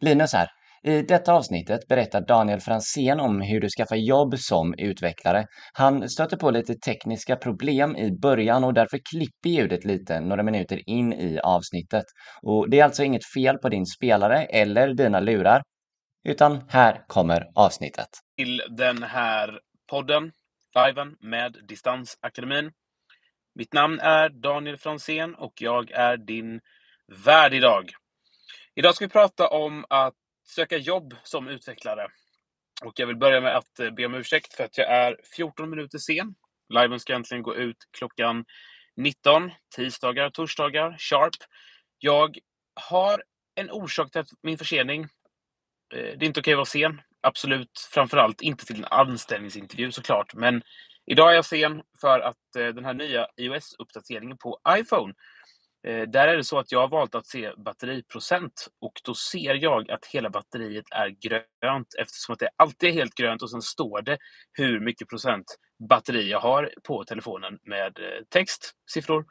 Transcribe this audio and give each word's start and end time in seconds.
Linus 0.00 0.32
här. 0.32 0.48
I 0.82 1.02
detta 1.02 1.32
avsnittet 1.32 1.88
berättar 1.88 2.20
Daniel 2.20 2.60
Fransén 2.60 3.20
om 3.20 3.40
hur 3.40 3.60
du 3.60 3.68
skaffar 3.68 3.96
jobb 3.96 4.38
som 4.38 4.74
utvecklare. 4.78 5.46
Han 5.72 6.08
stöter 6.08 6.36
på 6.36 6.50
lite 6.50 6.74
tekniska 6.74 7.36
problem 7.36 7.96
i 7.96 8.10
början 8.22 8.64
och 8.64 8.74
därför 8.74 8.98
klipper 9.10 9.48
ljudet 9.48 9.84
lite 9.84 10.20
några 10.20 10.42
minuter 10.42 10.90
in 10.90 11.12
i 11.12 11.38
avsnittet. 11.38 12.04
Och 12.42 12.70
det 12.70 12.80
är 12.80 12.84
alltså 12.84 13.02
inget 13.02 13.32
fel 13.34 13.58
på 13.58 13.68
din 13.68 13.86
spelare 13.86 14.44
eller 14.44 14.94
dina 14.94 15.20
lurar, 15.20 15.62
utan 16.28 16.64
här 16.68 17.04
kommer 17.06 17.46
avsnittet. 17.54 18.08
Till 18.36 18.62
den 18.68 19.02
här 19.02 19.58
podden, 19.90 20.32
liven 20.86 21.16
med 21.20 21.56
Distansakademin. 21.68 22.70
Mitt 23.54 23.72
namn 23.74 24.00
är 24.00 24.42
Daniel 24.42 24.76
Fransén 24.76 25.34
och 25.34 25.52
jag 25.60 25.90
är 25.90 26.16
din 26.16 26.60
värd 27.24 27.54
idag. 27.54 27.84
Idag 28.80 28.94
ska 28.94 29.04
vi 29.04 29.12
prata 29.12 29.48
om 29.48 29.84
att 29.88 30.14
söka 30.46 30.76
jobb 30.76 31.16
som 31.22 31.48
utvecklare. 31.48 32.08
Och 32.84 32.92
jag 32.96 33.06
vill 33.06 33.16
börja 33.16 33.40
med 33.40 33.56
att 33.56 33.80
eh, 33.80 33.90
be 33.90 34.06
om 34.06 34.14
ursäkt 34.14 34.54
för 34.54 34.64
att 34.64 34.78
jag 34.78 34.88
är 34.88 35.16
14 35.36 35.70
minuter 35.70 35.98
sen. 35.98 36.34
Liven 36.68 37.00
ska 37.00 37.14
äntligen 37.14 37.42
gå 37.42 37.56
ut 37.56 37.76
klockan 37.98 38.44
19, 38.96 39.50
tisdagar, 39.76 40.30
torsdagar, 40.30 40.96
sharp. 40.98 41.34
Jag 41.98 42.38
har 42.74 43.22
en 43.54 43.70
orsak 43.70 44.12
till 44.12 44.24
min 44.42 44.58
försening. 44.58 45.02
Eh, 45.94 46.18
det 46.18 46.24
är 46.24 46.24
inte 46.24 46.40
okej 46.40 46.52
att 46.52 46.56
vara 46.56 46.64
sen. 46.64 47.00
Absolut, 47.20 47.88
framförallt 47.92 48.40
inte 48.42 48.66
till 48.66 48.78
en 48.78 48.84
anställningsintervju 48.84 49.92
såklart. 49.92 50.34
Men 50.34 50.62
idag 51.06 51.30
är 51.30 51.34
jag 51.34 51.44
sen 51.44 51.82
för 52.00 52.20
att 52.20 52.56
eh, 52.56 52.66
den 52.66 52.84
här 52.84 52.94
nya 52.94 53.26
iOS-uppdateringen 53.36 54.36
på 54.38 54.58
iPhone 54.68 55.14
Eh, 55.86 56.02
där 56.02 56.28
är 56.28 56.36
det 56.36 56.44
så 56.44 56.58
att 56.58 56.72
jag 56.72 56.80
har 56.80 56.88
valt 56.88 57.14
att 57.14 57.26
se 57.26 57.52
batteriprocent 57.56 58.68
och 58.80 58.92
då 59.04 59.14
ser 59.14 59.54
jag 59.54 59.90
att 59.90 60.06
hela 60.06 60.30
batteriet 60.30 60.84
är 60.90 61.08
grönt 61.08 61.94
eftersom 61.98 62.32
att 62.32 62.38
det 62.38 62.50
alltid 62.56 62.88
är 62.88 62.92
helt 62.92 63.14
grönt 63.14 63.42
och 63.42 63.50
sen 63.50 63.62
står 63.62 64.02
det 64.02 64.18
hur 64.52 64.80
mycket 64.80 65.08
procent 65.08 65.56
batteri 65.88 66.30
jag 66.30 66.40
har 66.40 66.74
på 66.82 67.04
telefonen 67.04 67.58
med 67.62 67.98
eh, 67.98 68.24
text, 68.28 68.72
siffror. 68.90 69.24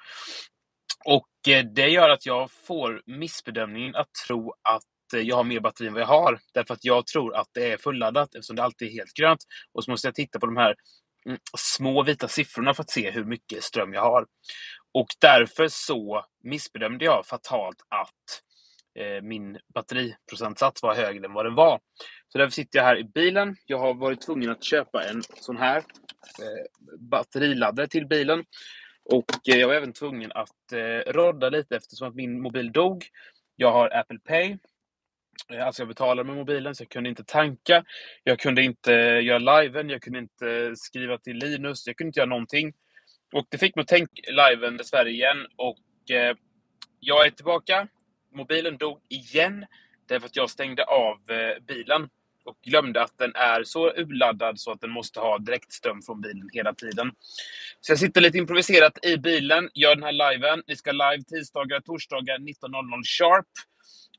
Och 1.06 1.48
eh, 1.48 1.66
det 1.66 1.88
gör 1.88 2.10
att 2.10 2.26
jag 2.26 2.52
får 2.52 3.02
missbedömningen 3.06 3.96
att 3.96 4.10
tro 4.28 4.54
att 4.62 4.84
jag 5.14 5.36
har 5.36 5.44
mer 5.44 5.60
batteri 5.60 5.88
än 5.88 5.94
vad 5.94 6.02
jag 6.02 6.08
har. 6.08 6.40
Därför 6.54 6.74
att 6.74 6.86
jag 6.86 7.08
tror 7.08 7.36
att 7.36 7.48
det 7.54 7.72
är 7.72 7.78
fulladdat 7.78 8.36
eftersom 8.36 8.56
det 8.56 8.64
alltid 8.64 8.88
är 8.88 8.92
helt 8.92 9.14
grönt. 9.14 9.40
Och 9.74 9.84
så 9.84 9.92
måste 9.92 10.08
jag 10.08 10.16
titta 10.16 10.40
på 10.40 10.46
de 10.46 10.58
här 10.58 10.76
mm, 11.26 11.40
små 11.58 12.04
vita 12.04 12.28
siffrorna 12.28 12.74
för 12.74 12.84
att 12.84 12.90
se 12.90 13.12
hur 13.12 13.26
mycket 13.26 13.64
ström 13.64 13.94
jag 13.94 14.02
har. 14.02 14.26
Och 14.92 15.08
därför 15.20 15.68
så 15.68 16.26
missbedömde 16.44 17.06
jag 17.06 17.26
fatalt 17.26 17.78
att 17.90 18.42
eh, 19.00 19.22
min 19.22 19.58
batteriprocentsats 19.74 20.84
var 20.84 20.96
högre 20.96 21.26
än 21.26 21.34
vad 21.34 21.46
den 21.46 21.56
var. 21.56 21.80
Så 22.28 22.38
därför 22.38 22.52
sitter 22.52 22.80
jag 22.80 22.86
här 22.86 22.98
i 22.98 23.04
bilen. 23.04 23.56
Jag 23.66 23.78
har 23.80 23.94
varit 23.94 24.22
tvungen 24.22 24.50
att 24.50 24.64
köpa 24.64 25.04
en 25.04 25.24
sån 25.24 25.58
här 25.58 25.78
eh, 25.78 26.98
batteriladdare 27.00 27.88
till 27.88 28.08
bilen. 28.08 28.46
Och 29.04 29.50
eh, 29.50 29.58
jag 29.58 29.68
var 29.68 29.76
även 29.76 29.94
tvungen 29.94 30.32
att 30.32 30.72
eh, 30.74 31.12
rodda 31.12 31.50
lite 31.50 31.76
eftersom 31.76 32.08
att 32.08 32.16
min 32.16 32.42
mobil 32.42 32.72
dog. 32.72 33.06
Jag 33.56 33.72
har 33.72 33.90
Apple 33.90 34.20
Pay. 34.20 34.58
Eh, 35.54 35.66
alltså 35.66 35.82
jag 35.82 35.88
betalade 35.88 36.28
med 36.28 36.36
mobilen 36.36 36.76
så 36.76 36.84
jag 36.84 36.90
kunde 36.90 37.10
inte 37.10 37.24
tanka. 37.24 37.84
Jag 38.24 38.40
kunde 38.40 38.62
inte 38.62 38.94
eh, 38.94 39.24
göra 39.24 39.62
liven. 39.62 39.90
Jag 39.90 40.02
kunde 40.02 40.20
inte 40.20 40.74
skriva 40.76 41.18
till 41.18 41.38
Linus. 41.38 41.88
Jag 41.88 41.98
kunde 41.98 42.10
inte 42.10 42.20
göra 42.20 42.30
någonting. 42.30 42.74
Och 43.34 43.46
det 43.50 43.58
fick 43.58 43.76
mig 43.76 43.82
att 43.82 43.88
tänka 43.88 44.22
liven 44.32 44.78
dessvärre 44.78 45.10
igen. 45.10 45.38
Och 45.56 46.12
eh, 46.12 46.36
jag 47.00 47.26
är 47.26 47.32
tillbaka. 47.32 47.88
Mobilen 48.34 48.78
dog 48.78 49.00
igen. 49.10 49.66
Därför 50.08 50.28
att 50.28 50.36
jag 50.36 50.50
stängde 50.50 50.84
av 50.84 51.32
eh, 51.32 51.64
bilen. 51.68 52.10
Och 52.46 52.58
glömde 52.62 53.02
att 53.02 53.18
den 53.18 53.36
är 53.36 53.64
så 53.64 53.92
urladdad 53.92 54.60
så 54.60 54.72
att 54.72 54.82
den 54.82 54.90
måste 54.90 55.20
ha 55.20 55.38
direktström 55.38 56.02
från 56.02 56.22
bilen 56.22 56.50
hela 56.54 56.74
tiden. 56.74 57.12
Så 57.82 57.92
jag 57.92 58.00
sitter 58.00 58.22
lite 58.22 58.38
improviserat 58.38 59.06
i 59.06 59.18
bilen, 59.18 59.70
gör 59.74 59.96
den 59.96 60.04
här 60.04 60.32
liven. 60.32 60.64
Vi 60.68 60.76
ska 60.76 60.92
live 60.92 61.24
tisdagar, 61.24 61.80
torsdagar 61.80 62.38
19.00 62.38 63.04
sharp. 63.04 63.46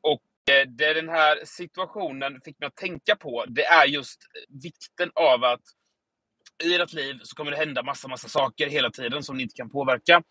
Och 0.00 0.54
eh, 0.54 0.68
det 0.68 0.94
den 0.94 1.08
här 1.08 1.38
situationen 1.44 2.40
fick 2.44 2.60
mig 2.60 2.66
att 2.66 2.76
tänka 2.76 3.16
på, 3.16 3.44
det 3.48 3.64
är 3.64 3.86
just 3.86 4.18
vikten 4.62 5.10
av 5.14 5.44
att 5.44 5.62
i 6.64 6.74
ert 6.74 6.92
liv 6.92 7.20
så 7.22 7.36
kommer 7.36 7.50
det 7.50 7.56
hända 7.56 7.82
massa, 7.82 8.08
massa 8.08 8.28
saker 8.28 8.68
hela 8.68 8.90
tiden 8.90 9.22
som 9.22 9.36
ni 9.36 9.42
inte 9.42 9.54
kan 9.54 9.70
påverka. 9.70 10.22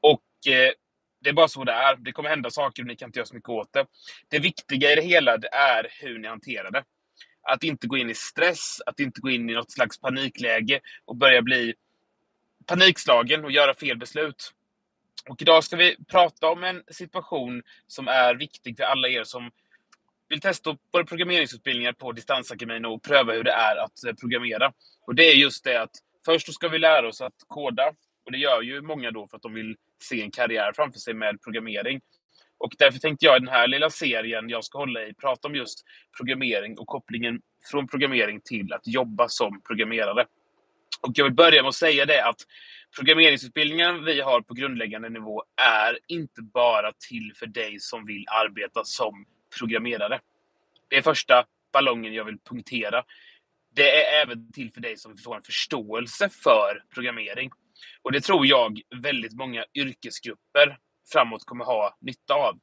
Och 0.00 0.52
eh, 0.52 0.72
det 1.20 1.30
är 1.30 1.32
bara 1.32 1.48
så 1.48 1.64
det 1.64 1.72
är. 1.72 1.96
Det 1.96 2.12
kommer 2.12 2.28
hända 2.28 2.50
saker 2.50 2.82
och 2.82 2.86
ni 2.86 2.96
kan 2.96 3.08
inte 3.08 3.18
göra 3.18 3.26
så 3.26 3.34
mycket 3.34 3.48
åt 3.48 3.72
det. 3.72 3.86
Det 4.28 4.38
viktiga 4.38 4.92
i 4.92 4.94
det 4.94 5.02
hela, 5.02 5.36
det 5.36 5.48
är 5.48 5.86
hur 6.00 6.18
ni 6.18 6.28
hanterar 6.28 6.70
det. 6.70 6.84
Att 7.42 7.64
inte 7.64 7.86
gå 7.86 7.96
in 7.96 8.10
i 8.10 8.14
stress, 8.14 8.80
att 8.86 9.00
inte 9.00 9.20
gå 9.20 9.30
in 9.30 9.50
i 9.50 9.54
något 9.54 9.70
slags 9.70 10.00
panikläge 10.00 10.80
och 11.04 11.16
börja 11.16 11.42
bli 11.42 11.74
panikslagen 12.66 13.44
och 13.44 13.50
göra 13.50 13.74
fel 13.74 13.98
beslut. 13.98 14.52
Och 15.28 15.42
idag 15.42 15.64
ska 15.64 15.76
vi 15.76 15.96
prata 16.08 16.48
om 16.48 16.64
en 16.64 16.82
situation 16.90 17.62
som 17.86 18.08
är 18.08 18.34
viktig 18.34 18.76
för 18.76 18.84
alla 18.84 19.08
er 19.08 19.24
som 19.24 19.50
vill 20.28 20.40
testa 20.40 20.76
både 20.92 21.04
programmeringsutbildningar 21.04 21.92
på 21.92 22.12
Distansakademin 22.12 22.84
och 22.84 23.02
pröva 23.02 23.32
hur 23.32 23.44
det 23.44 23.52
är 23.52 23.76
att 23.76 24.04
eh, 24.04 24.14
programmera. 24.14 24.72
Och 25.06 25.14
det 25.14 25.30
är 25.30 25.34
just 25.34 25.64
det 25.64 25.82
att 25.82 25.90
först 26.24 26.54
ska 26.54 26.68
vi 26.68 26.78
lära 26.78 27.08
oss 27.08 27.20
att 27.20 27.34
koda. 27.48 27.92
Och 28.24 28.32
det 28.32 28.38
gör 28.38 28.62
ju 28.62 28.82
många 28.82 29.10
då 29.10 29.28
för 29.28 29.36
att 29.36 29.42
de 29.42 29.54
vill 29.54 29.76
se 30.02 30.22
en 30.22 30.30
karriär 30.30 30.72
framför 30.76 30.98
sig 30.98 31.14
med 31.14 31.42
programmering. 31.42 32.00
Och 32.58 32.72
därför 32.78 32.98
tänkte 32.98 33.26
jag 33.26 33.36
i 33.36 33.40
den 33.40 33.48
här 33.48 33.68
lilla 33.68 33.90
serien 33.90 34.48
jag 34.48 34.64
ska 34.64 34.78
hålla 34.78 35.06
i 35.06 35.14
prata 35.14 35.48
om 35.48 35.54
just 35.54 35.84
programmering 36.16 36.78
och 36.78 36.86
kopplingen 36.86 37.40
från 37.70 37.88
programmering 37.88 38.40
till 38.44 38.72
att 38.72 38.86
jobba 38.86 39.28
som 39.28 39.60
programmerare. 39.60 40.26
Och 41.00 41.12
jag 41.14 41.24
vill 41.24 41.34
börja 41.34 41.62
med 41.62 41.68
att 41.68 41.74
säga 41.74 42.06
det 42.06 42.24
att 42.24 42.40
programmeringsutbildningen 42.96 44.04
vi 44.04 44.20
har 44.20 44.40
på 44.40 44.54
grundläggande 44.54 45.08
nivå 45.08 45.44
är 45.56 45.98
inte 46.08 46.42
bara 46.42 46.92
till 47.08 47.32
för 47.36 47.46
dig 47.46 47.80
som 47.80 48.06
vill 48.06 48.24
arbeta 48.28 48.84
som 48.84 49.26
programmerare. 49.58 50.20
Det 50.88 50.96
är 50.96 51.02
första 51.02 51.44
ballongen 51.72 52.14
jag 52.14 52.24
vill 52.24 52.38
punktera. 52.38 53.04
Det 53.74 53.90
är 53.90 54.22
även 54.22 54.52
till 54.52 54.72
för 54.72 54.80
dig 54.80 54.96
som 54.96 55.16
får 55.16 55.36
en 55.36 55.42
förståelse 55.42 56.28
för 56.28 56.84
programmering. 56.94 57.50
Och 58.02 58.12
det 58.12 58.20
tror 58.20 58.46
jag 58.46 58.80
väldigt 59.02 59.32
många 59.32 59.64
yrkesgrupper 59.74 60.78
framåt 61.12 61.44
kommer 61.44 61.64
ha 61.64 61.96
nytta 62.00 62.34
av. 62.34 62.60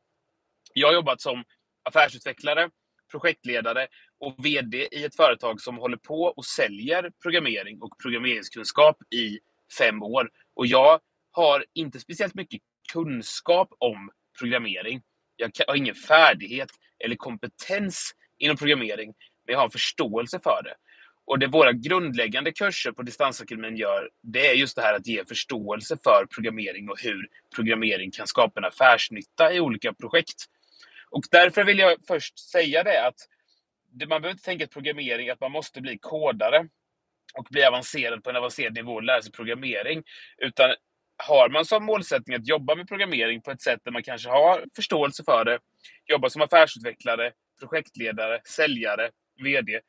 Jag 0.73 0.87
har 0.87 0.93
jobbat 0.93 1.21
som 1.21 1.43
affärsutvecklare, 1.83 2.69
projektledare 3.11 3.87
och 4.19 4.45
VD 4.45 4.87
i 4.91 5.03
ett 5.03 5.15
företag 5.15 5.61
som 5.61 5.77
håller 5.77 5.97
på 5.97 6.23
och 6.23 6.45
säljer 6.45 7.11
programmering 7.21 7.81
och 7.81 7.99
programmeringskunskap 8.01 8.97
i 9.13 9.39
fem 9.77 10.03
år. 10.03 10.29
Och 10.53 10.67
jag 10.67 10.99
har 11.31 11.65
inte 11.73 11.99
speciellt 11.99 12.33
mycket 12.33 12.61
kunskap 12.93 13.73
om 13.77 14.11
programmering. 14.39 15.01
Jag 15.41 15.67
har 15.67 15.75
ingen 15.75 15.95
färdighet 15.95 16.69
eller 17.03 17.15
kompetens 17.15 18.11
inom 18.37 18.57
programmering, 18.57 19.13
men 19.45 19.53
jag 19.53 19.59
har 19.59 19.69
förståelse 19.69 20.39
för 20.39 20.61
det. 20.63 20.75
Och 21.25 21.39
det 21.39 21.47
våra 21.47 21.73
grundläggande 21.73 22.51
kurser 22.51 22.91
på 22.91 23.01
Distansakademin 23.01 23.77
gör, 23.77 24.09
det 24.23 24.47
är 24.47 24.53
just 24.53 24.75
det 24.75 24.81
här 24.81 24.93
att 24.93 25.07
ge 25.07 25.25
förståelse 25.25 25.97
för 26.03 26.25
programmering 26.35 26.89
och 26.89 26.99
hur 27.01 27.27
programmering 27.55 28.11
kan 28.11 28.27
skapa 28.27 28.59
en 28.59 28.65
affärsnytta 28.65 29.53
i 29.53 29.59
olika 29.59 29.93
projekt. 29.93 30.45
Och 31.09 31.23
därför 31.31 31.63
vill 31.63 31.79
jag 31.79 31.97
först 32.07 32.39
säga 32.39 32.83
det 32.83 33.07
att 33.07 33.15
man 33.99 34.07
behöver 34.07 34.31
inte 34.31 34.43
tänka 34.43 34.63
att 34.63 34.71
programmering, 34.71 35.29
att 35.29 35.41
man 35.41 35.51
måste 35.51 35.81
bli 35.81 35.97
kodare 35.97 36.67
och 37.33 37.47
bli 37.49 37.63
avancerad 37.63 38.23
på 38.23 38.29
en 38.29 38.35
avancerad 38.35 38.73
nivå 38.73 38.93
och 38.93 39.03
lära 39.03 39.21
sig 39.21 39.31
programmering. 39.31 40.03
Utan 40.37 40.75
har 41.23 41.49
man 41.49 41.65
som 41.65 41.85
målsättning 41.85 42.35
att 42.35 42.47
jobba 42.47 42.75
med 42.75 42.87
programmering 42.87 43.41
på 43.41 43.51
ett 43.51 43.61
sätt 43.61 43.79
där 43.83 43.91
man 43.91 44.03
kanske 44.03 44.29
har 44.29 44.65
förståelse 44.75 45.23
för 45.23 45.45
det, 45.45 45.59
jobba 46.05 46.29
som 46.29 46.41
affärsutvecklare, 46.41 47.31
projektledare, 47.59 48.41
säljare, 48.45 49.11
VD, 49.43 49.79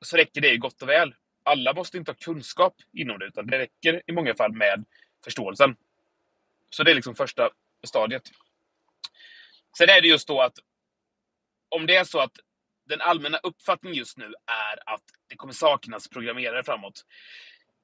så 0.00 0.16
räcker 0.16 0.40
det 0.40 0.56
gott 0.56 0.82
och 0.82 0.88
väl. 0.88 1.14
Alla 1.42 1.72
måste 1.72 1.98
inte 1.98 2.10
ha 2.10 2.16
kunskap 2.16 2.74
inom 2.92 3.18
det, 3.18 3.26
utan 3.26 3.46
det 3.46 3.58
räcker 3.58 4.02
i 4.06 4.12
många 4.12 4.34
fall 4.34 4.52
med 4.52 4.84
förståelsen. 5.24 5.76
Så 6.70 6.82
det 6.82 6.90
är 6.90 6.94
liksom 6.94 7.14
första 7.14 7.50
stadiet. 7.86 8.22
Sen 9.78 9.88
är 9.88 10.00
det 10.00 10.08
just 10.08 10.28
då 10.28 10.40
att 10.40 10.58
om 11.68 11.86
det 11.86 11.96
är 11.96 12.04
så 12.04 12.18
att 12.18 12.32
den 12.84 13.00
allmänna 13.00 13.38
uppfattningen 13.38 13.98
just 13.98 14.18
nu 14.18 14.24
är 14.46 14.94
att 14.94 15.02
det 15.28 15.36
kommer 15.36 15.52
saknas 15.52 16.08
programmerare 16.08 16.64
framåt. 16.64 17.04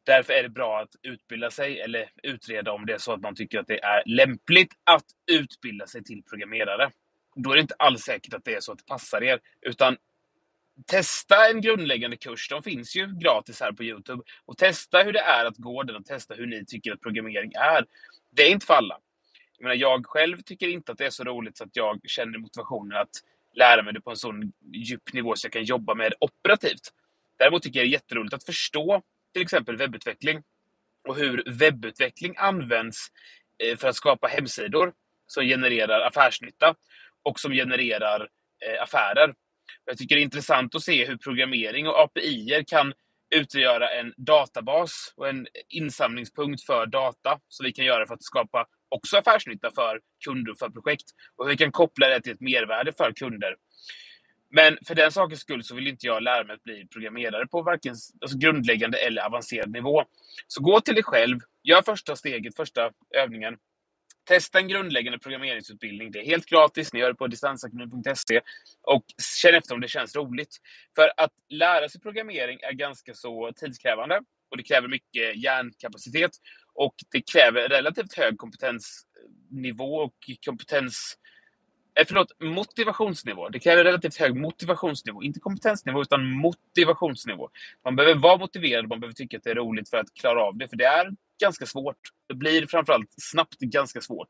Därför 0.05 0.33
är 0.33 0.43
det 0.43 0.49
bra 0.49 0.81
att 0.81 0.97
utbilda 1.03 1.51
sig 1.51 1.81
eller 1.81 2.11
utreda 2.23 2.73
om 2.73 2.87
det 2.87 2.93
är 2.93 2.99
så 2.99 3.13
att 3.13 3.21
man 3.21 3.35
tycker 3.35 3.59
att 3.59 3.67
det 3.67 3.85
är 3.85 4.03
lämpligt 4.07 4.73
att 4.85 5.05
utbilda 5.33 5.87
sig 5.87 6.05
till 6.05 6.23
programmerare. 6.23 6.91
Då 7.35 7.51
är 7.51 7.55
det 7.55 7.61
inte 7.61 7.75
alls 7.79 8.03
säkert 8.03 8.35
att 8.35 8.45
det 8.45 8.55
är 8.55 8.61
så 8.61 8.73
att 8.73 8.79
det 8.79 8.87
passar 8.87 9.23
er, 9.23 9.41
utan 9.61 9.97
testa 10.87 11.51
en 11.51 11.61
grundläggande 11.61 12.17
kurs. 12.17 12.49
De 12.49 12.63
finns 12.63 12.97
ju 12.97 13.19
gratis 13.19 13.61
här 13.61 13.73
på 13.73 13.85
Youtube. 13.85 14.23
Och 14.45 14.59
testa 14.59 15.03
hur 15.03 15.13
det 15.13 15.21
är 15.21 15.45
att 15.45 15.57
gå 15.57 15.83
den 15.83 15.97
och 15.97 16.05
testa 16.05 16.35
hur 16.35 16.47
ni 16.47 16.65
tycker 16.67 16.93
att 16.93 17.01
programmering 17.01 17.53
är. 17.55 17.87
Det 18.31 18.43
är 18.43 18.51
inte 18.51 18.67
för 18.67 18.75
alla. 18.75 18.99
Jag, 19.59 19.65
menar, 19.65 19.77
jag 19.77 20.07
själv 20.07 20.43
tycker 20.43 20.69
inte 20.69 20.93
att 20.93 20.99
det 20.99 21.07
är 21.07 21.11
så 21.11 21.25
roligt 21.25 21.57
så 21.57 21.65
att 21.65 21.77
jag 21.77 22.01
känner 22.05 22.39
motivationen 22.39 22.99
att 22.99 23.11
lära 23.53 23.83
mig 23.83 23.95
det 23.95 24.01
på 24.01 24.11
en 24.11 24.17
sån 24.17 24.53
djup 24.73 25.13
nivå 25.13 25.37
så 25.37 25.47
jag 25.47 25.53
kan 25.53 25.65
jobba 25.65 25.95
med 25.95 26.11
det 26.11 26.17
operativt. 26.21 26.93
Däremot 27.39 27.63
tycker 27.63 27.81
jag 27.81 27.87
det 27.87 27.91
är 27.91 27.93
jätteroligt 27.93 28.35
att 28.35 28.45
förstå 28.45 29.03
till 29.35 29.43
exempel 29.43 29.77
webbutveckling 29.77 30.43
och 31.09 31.17
hur 31.17 31.45
webbutveckling 31.47 32.35
används 32.39 33.07
eh, 33.65 33.77
för 33.77 33.89
att 33.89 33.97
skapa 33.97 34.27
hemsidor 34.27 34.93
som 35.27 35.45
genererar 35.45 36.01
affärsnytta 36.01 36.75
och 37.23 37.41
som 37.41 37.53
genererar 37.53 38.29
eh, 38.67 38.83
affärer. 38.83 39.35
Jag 39.85 39.99
tycker 39.99 40.15
det 40.15 40.21
är 40.21 40.25
intressant 40.25 40.75
att 40.75 40.83
se 40.83 41.07
hur 41.07 41.17
programmering 41.17 41.89
och 41.89 42.01
API 42.01 42.65
kan 42.67 42.93
utgöra 43.35 43.91
en 43.91 44.15
databas 44.17 45.13
och 45.17 45.29
en 45.29 45.47
insamlingspunkt 45.69 46.63
för 46.63 46.87
data 46.87 47.39
som 47.49 47.65
vi 47.65 47.73
kan 47.73 47.85
göra 47.85 48.07
för 48.07 48.15
att 48.15 48.23
skapa 48.23 48.67
också 48.89 49.17
affärsnytta 49.17 49.71
för 49.71 50.01
kunder 50.25 50.53
och 50.53 50.59
för 50.59 50.69
projekt. 50.71 51.05
Och 51.37 51.45
hur 51.45 51.51
vi 51.51 51.57
kan 51.57 51.73
koppla 51.73 52.09
det 52.09 52.21
till 52.21 52.33
ett 52.33 52.41
mervärde 52.41 52.93
för 52.93 53.13
kunder. 53.13 53.57
Men 54.55 54.79
för 54.87 54.95
den 54.95 55.13
sakens 55.13 55.41
skull 55.41 55.65
så 55.65 55.75
vill 55.75 55.87
inte 55.87 56.07
jag 56.07 56.23
lära 56.23 56.45
mig 56.45 56.55
att 56.55 56.63
bli 56.63 56.87
programmerare 56.87 57.47
på 57.47 57.63
varken 57.63 57.95
alltså 58.21 58.39
grundläggande 58.39 58.99
eller 58.99 59.23
avancerad 59.23 59.71
nivå. 59.71 60.05
Så 60.47 60.63
gå 60.63 60.81
till 60.81 60.95
dig 60.95 61.03
själv, 61.03 61.39
gör 61.63 61.83
första 61.83 62.17
steget, 62.17 62.57
första 62.57 62.91
övningen. 63.17 63.57
Testa 64.29 64.59
en 64.59 64.69
grundläggande 64.69 65.19
programmeringsutbildning. 65.19 66.13
Det 66.13 66.19
är 66.19 66.25
helt 66.25 66.47
gratis. 66.47 66.93
Ni 66.93 67.01
gör 67.01 67.09
det 67.09 67.15
på 67.15 67.27
distansakademin.se. 67.27 68.41
Och 68.83 69.05
känn 69.43 69.55
efter 69.55 69.75
om 69.75 69.81
det 69.81 69.89
känns 69.89 70.17
roligt. 70.17 70.57
För 70.95 71.13
att 71.17 71.33
lära 71.49 71.89
sig 71.89 72.01
programmering 72.01 72.59
är 72.63 72.73
ganska 72.73 73.15
så 73.15 73.53
tidskrävande. 73.57 74.21
Och 74.51 74.57
det 74.57 74.63
kräver 74.63 74.89
mycket 74.89 75.37
hjärnkapacitet. 75.37 76.31
Och 76.75 76.95
det 77.13 77.33
kräver 77.33 77.69
relativt 77.69 78.15
hög 78.17 78.39
kompetensnivå 78.39 79.97
och 79.97 80.15
kompetens 80.47 81.17
Eh, 82.01 82.05
förlåt, 82.09 82.33
motivationsnivå. 82.41 83.49
Det 83.49 83.59
kräver 83.59 83.85
relativt 83.85 84.17
hög 84.17 84.37
motivationsnivå. 84.37 85.23
Inte 85.23 85.41
kompetensnivå, 85.41 86.03
utan 86.03 86.31
motivationsnivå. 86.31 87.51
Man 87.85 87.97
behöver 87.97 88.21
vara 88.21 88.37
motiverad, 88.37 88.89
man 88.89 89.01
behöver 89.01 89.15
tycka 89.15 89.37
att 89.37 89.45
det 89.45 89.51
är 89.51 89.55
roligt 89.55 89.91
för 89.91 89.97
att 89.97 90.15
klara 90.15 90.43
av 90.43 90.57
det. 90.57 90.69
För 90.69 90.77
det 90.77 90.85
är 90.85 91.11
ganska 91.41 91.67
svårt. 91.67 91.99
Det 92.29 92.35
blir 92.35 92.67
framförallt 92.67 93.15
snabbt 93.17 93.59
ganska 93.59 94.01
svårt. 94.01 94.29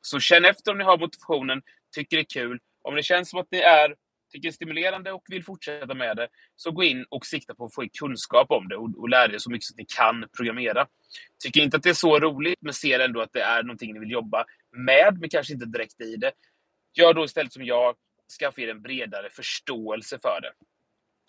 Så 0.00 0.20
känn 0.20 0.44
efter 0.44 0.72
om 0.72 0.78
ni 0.78 0.84
har 0.84 0.98
motivationen, 0.98 1.62
tycker 1.94 2.16
det 2.16 2.22
är 2.22 2.42
kul. 2.42 2.58
Om 2.82 2.94
det 2.94 3.02
känns 3.02 3.30
som 3.30 3.40
att 3.40 3.48
ni 3.50 3.58
är, 3.58 3.94
tycker 4.32 4.42
det 4.42 4.50
är 4.50 4.52
stimulerande 4.52 5.12
och 5.12 5.22
vill 5.28 5.44
fortsätta 5.44 5.94
med 5.94 6.16
det, 6.16 6.28
så 6.56 6.70
gå 6.70 6.82
in 6.84 7.04
och 7.08 7.26
sikta 7.26 7.54
på 7.54 7.64
att 7.64 7.74
få 7.74 7.88
kunskap 7.98 8.50
om 8.50 8.68
det 8.68 8.76
och, 8.76 8.98
och 8.98 9.08
lära 9.08 9.32
er 9.32 9.38
så 9.38 9.50
mycket 9.50 9.64
som 9.64 9.76
ni 9.78 9.84
kan 9.84 10.24
programmera. 10.36 10.86
Tycker 11.42 11.60
inte 11.60 11.76
att 11.76 11.82
det 11.82 11.90
är 11.90 11.94
så 11.94 12.18
roligt, 12.18 12.58
men 12.60 12.74
ser 12.74 13.00
ändå 13.00 13.20
att 13.20 13.32
det 13.32 13.42
är 13.42 13.62
någonting 13.62 13.92
ni 13.92 13.98
vill 14.00 14.10
jobba 14.10 14.44
med, 14.76 15.18
men 15.20 15.30
kanske 15.30 15.52
inte 15.52 15.66
direkt 15.66 16.00
i 16.00 16.16
det 16.16 16.32
Gör 16.98 17.14
då 17.14 17.24
istället 17.24 17.52
som 17.52 17.64
jag, 17.64 17.96
skaffa 18.40 18.60
er 18.60 18.68
en 18.68 18.82
bredare 18.82 19.30
förståelse 19.30 20.18
för 20.22 20.40
det. 20.40 20.52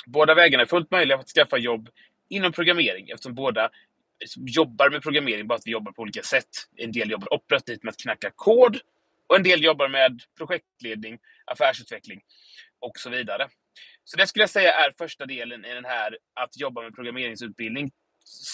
Båda 0.05 0.35
vägarna 0.35 0.61
är 0.63 0.67
fullt 0.67 0.91
möjliga 0.91 1.17
för 1.17 1.21
att 1.21 1.29
skaffa 1.29 1.57
jobb 1.57 1.89
inom 2.29 2.51
programmering 2.51 3.09
eftersom 3.09 3.35
båda 3.35 3.69
jobbar 4.37 4.89
med 4.89 5.01
programmering, 5.01 5.47
bara 5.47 5.55
att 5.55 5.67
vi 5.67 5.71
jobbar 5.71 5.91
på 5.91 6.01
olika 6.01 6.23
sätt. 6.23 6.49
En 6.75 6.91
del 6.91 7.11
jobbar 7.11 7.33
operativt 7.33 7.83
med 7.83 7.91
att 7.91 7.97
knacka 7.97 8.31
kod 8.35 8.79
och 9.27 9.35
en 9.35 9.43
del 9.43 9.63
jobbar 9.63 9.87
med 9.87 10.21
projektledning, 10.37 11.19
affärsutveckling 11.45 12.21
och 12.79 12.97
så 12.97 13.09
vidare. 13.09 13.47
Så 14.03 14.17
det 14.17 14.27
skulle 14.27 14.43
jag 14.43 14.49
säga 14.49 14.73
är 14.73 14.93
första 14.97 15.25
delen 15.25 15.65
i 15.65 15.73
den 15.73 15.85
här 15.85 16.17
att 16.33 16.59
jobba 16.59 16.81
med 16.81 16.95
programmeringsutbildning. 16.95 17.91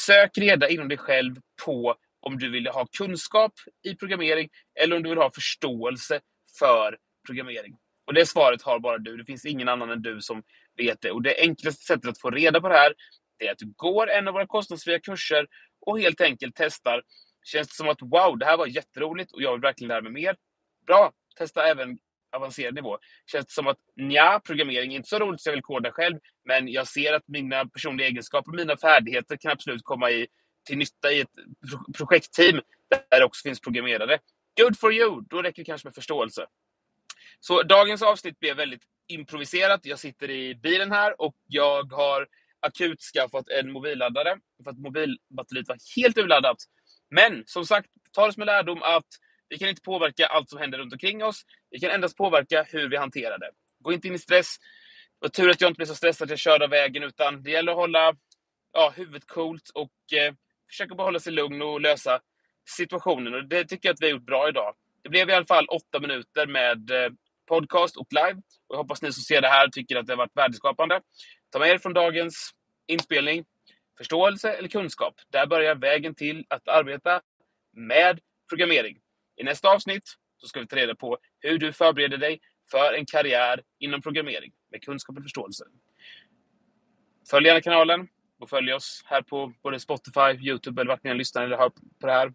Sök 0.06 0.38
reda 0.38 0.70
inom 0.70 0.88
dig 0.88 0.98
själv 0.98 1.36
på 1.66 1.96
om 2.20 2.38
du 2.38 2.50
vill 2.52 2.68
ha 2.68 2.88
kunskap 2.98 3.54
i 3.84 3.96
programmering 3.96 4.50
eller 4.80 4.96
om 4.96 5.04
du 5.04 5.10
vill 5.10 5.18
ha 5.18 5.32
förståelse 5.32 6.20
för 6.60 6.98
programmering. 7.26 7.78
Och 8.08 8.14
det 8.14 8.26
svaret 8.26 8.62
har 8.62 8.80
bara 8.80 8.98
du. 8.98 9.18
Det 9.18 9.26
finns 9.26 9.46
ingen 9.46 9.70
annan 9.70 9.90
än 9.90 10.02
du 10.02 10.22
som 10.22 10.44
vet 10.78 11.02
det. 11.02 11.12
Och 11.12 11.22
det 11.22 11.42
enklaste 11.42 11.86
sättet 11.86 12.10
att 12.10 12.22
få 12.22 12.30
reda 12.30 12.62
på 12.62 12.70
det 12.70 12.76
här, 12.76 12.94
det 13.40 13.48
är 13.48 13.52
att 13.52 13.58
du 13.58 13.74
går 13.76 14.10
en 14.10 14.28
av 14.28 14.34
våra 14.34 14.48
kostnadsfria 14.48 15.00
kurser 15.00 15.48
och 15.82 16.00
helt 16.00 16.22
enkelt 16.22 16.56
testar. 16.58 17.04
Känns 17.46 17.68
det 17.68 17.74
som 17.76 17.90
att 17.90 18.02
wow, 18.02 18.38
det 18.38 18.46
här 18.46 18.58
var 18.58 18.68
jätteroligt 18.68 19.32
och 19.32 19.42
jag 19.42 19.52
vill 19.52 19.62
verkligen 19.62 19.88
lära 19.88 20.02
mig 20.02 20.12
mer? 20.12 20.36
Bra! 20.88 21.12
Testa 21.38 21.68
även 21.68 21.98
avancerad 22.36 22.76
nivå. 22.76 22.98
Känns 23.32 23.46
det 23.46 23.52
som 23.54 23.68
att 23.68 23.78
nja, 23.96 24.42
programmering 24.46 24.92
är 24.92 24.96
inte 24.96 25.10
så 25.10 25.20
roligt 25.20 25.42
så 25.42 25.50
jag 25.50 25.54
vill 25.54 25.64
koda 25.64 25.92
själv, 25.92 26.20
men 26.46 26.68
jag 26.68 26.88
ser 26.88 27.14
att 27.14 27.28
mina 27.28 27.66
personliga 27.66 28.08
egenskaper 28.08 28.52
och 28.52 28.56
mina 28.56 28.78
färdigheter 28.78 29.38
kan 29.38 29.52
absolut 29.52 29.84
komma 29.84 30.12
i, 30.12 30.28
till 30.68 30.78
nytta 30.78 31.12
i 31.12 31.22
ett 31.22 31.30
projektteam 31.98 32.62
där 32.90 33.20
det 33.20 33.26
också 33.26 33.50
finns 33.50 33.62
programmerare. 33.62 34.20
Good 34.62 34.80
for 34.80 34.94
you! 34.94 35.22
Då 35.30 35.42
räcker 35.42 35.62
det 35.62 35.66
kanske 35.66 35.88
med 35.88 35.96
förståelse. 35.96 36.46
Så 37.40 37.64
dagens 37.64 38.02
avsnitt 38.02 38.40
blev 38.40 38.58
väldigt 38.58 38.84
improviserat. 39.08 39.80
Jag 39.84 40.00
sitter 40.00 40.30
i 40.30 40.56
bilen 40.56 40.92
här 40.92 41.22
och 41.22 41.36
jag 41.48 41.92
har 41.92 42.28
akut 42.60 43.02
skaffat 43.02 43.50
en 43.50 43.72
mobilladdare 43.72 44.38
för 44.64 44.72
att 44.72 44.78
mobilbatteriet 44.78 45.68
var 45.68 45.78
helt 45.96 46.18
urladdat. 46.18 46.58
Men 47.10 47.44
som 47.46 47.66
sagt, 47.66 47.90
ta 48.12 48.28
det 48.28 48.34
som 48.34 48.42
en 48.42 48.48
lärdom 48.48 48.82
att 48.84 49.08
vi 49.50 49.58
kan 49.58 49.70
inte 49.70 49.82
påverka 49.82 50.26
allt 50.26 50.50
som 50.50 50.60
händer 50.60 50.78
runt 50.78 50.94
omkring 50.94 51.24
oss. 51.24 51.42
Vi 51.72 51.80
kan 51.80 51.92
endast 51.92 52.18
påverka 52.18 52.64
hur 52.64 52.90
vi 52.90 52.98
hanterar 52.98 53.38
det. 53.38 53.52
Gå 53.80 53.94
inte 53.94 54.08
in 54.08 54.16
i 54.16 54.20
stress. 54.20 54.58
Det 54.60 55.26
var 55.26 55.30
tur 55.30 55.50
att 55.50 55.62
jag 55.62 55.70
inte 55.70 55.78
blev 55.78 55.86
så 55.86 55.96
stressad 55.96 56.26
att 56.26 56.30
jag 56.30 56.40
körde 56.40 56.64
av 56.64 56.70
vägen, 56.70 57.04
utan 57.04 57.44
det 57.44 57.52
gäller 57.52 57.72
att 57.72 57.78
hålla 57.78 58.16
ja, 58.72 58.94
huvudet 58.96 59.28
coolt 59.28 59.70
och 59.74 60.14
eh, 60.14 60.34
försöka 60.70 60.96
bara 60.96 61.08
hålla 61.08 61.20
sig 61.20 61.34
lugn 61.34 61.62
och 61.62 61.82
lösa 61.82 62.20
situationen. 62.78 63.34
Och 63.34 63.48
det 63.48 63.66
tycker 63.66 63.90
jag 63.90 63.94
att 63.94 64.02
vi 64.02 64.06
har 64.06 64.12
gjort 64.12 64.26
bra 64.26 64.50
idag. 64.50 64.76
Det 65.06 65.10
blev 65.10 65.30
i 65.30 65.34
alla 65.34 65.46
fall 65.46 65.66
åtta 65.66 66.00
minuter 66.00 66.48
med 66.48 66.92
eh, 66.92 67.12
podcast 67.48 67.98
och 67.98 68.08
live. 68.10 68.42
Och 68.68 68.76
jag 68.76 68.78
hoppas 68.78 69.02
ni 69.02 69.14
som 69.14 69.24
ser 69.24 69.42
det 69.42 69.48
här 69.48 69.68
tycker 69.68 69.96
att 69.96 70.08
det 70.08 70.14
har 70.14 70.18
varit 70.18 70.38
värdeskapande. 70.38 71.02
Ta 71.52 71.60
med 71.60 71.70
er 71.70 71.78
från 71.78 71.94
dagens 71.94 72.52
inspelning 72.88 73.46
förståelse 73.98 74.54
eller 74.54 74.70
kunskap. 74.70 75.14
Där 75.30 75.48
börjar 75.48 75.76
vägen 75.76 76.16
till 76.16 76.46
att 76.50 76.68
arbeta 76.68 77.22
med 77.74 78.20
programmering. 78.50 78.98
I 79.38 79.44
nästa 79.44 79.70
avsnitt 79.70 80.04
så 80.38 80.48
ska 80.48 80.60
vi 80.60 80.68
ta 80.68 80.76
reda 80.76 80.96
på 80.96 81.18
hur 81.40 81.58
du 81.58 81.74
förbereder 81.74 82.18
dig 82.18 82.40
för 82.72 82.94
en 82.94 83.06
karriär 83.06 83.62
inom 83.80 84.02
programmering 84.02 84.52
med 84.72 84.84
kunskap 84.84 85.18
och 85.18 85.24
förståelse. 85.24 85.66
Följ 87.30 87.48
gärna 87.48 87.62
kanalen 87.62 88.08
och 88.40 88.50
följ 88.50 88.74
oss 88.74 89.02
här 89.06 89.22
på 89.22 89.54
både 89.64 89.80
Spotify, 89.80 90.48
Youtube 90.48 90.82
eller 90.82 90.92
vart 90.92 91.04
ni 91.04 91.10
än 91.10 91.18
lyssnar 91.18 91.44
eller 91.44 91.58
hör 91.58 91.70
på 91.70 92.08
det 92.08 92.12
här. 92.12 92.34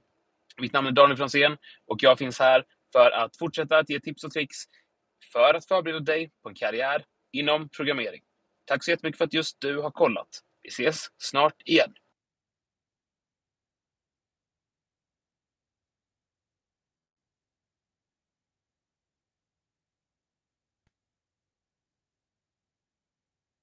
Mitt 0.58 0.72
namn 0.72 0.86
är 0.86 0.92
Daniel 0.92 1.16
Franzén 1.16 1.56
och 1.86 2.02
jag 2.02 2.18
finns 2.18 2.38
här 2.38 2.64
för 2.92 3.10
att 3.10 3.36
fortsätta 3.36 3.78
att 3.78 3.90
ge 3.90 4.00
tips 4.00 4.24
och 4.24 4.30
tricks 4.30 4.56
för 5.32 5.54
att 5.54 5.68
förbereda 5.68 6.00
dig 6.00 6.30
på 6.42 6.48
en 6.48 6.54
karriär 6.54 7.04
inom 7.32 7.68
programmering. 7.68 8.22
Tack 8.64 8.84
så 8.84 8.90
jättemycket 8.90 9.18
för 9.18 9.24
att 9.24 9.34
just 9.34 9.60
du 9.60 9.78
har 9.78 9.90
kollat. 9.90 10.28
Vi 10.62 10.68
ses 10.68 11.06
snart 11.18 11.62
igen. 11.64 11.94